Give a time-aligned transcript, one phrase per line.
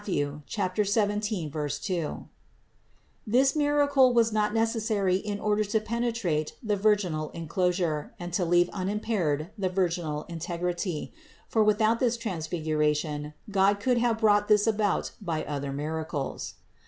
[0.01, 2.29] 17, 2).
[3.27, 6.55] This miracle was LIBRARY!7 1 402 CITY OF GOD not necessary in order to penetrate
[6.63, 11.13] the virginal en closure and to leave unimpaired the virginal integrity;
[11.47, 16.55] for without this Transfiguration God could have brought this about by other miracles.